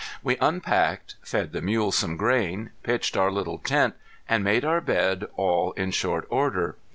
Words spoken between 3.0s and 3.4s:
our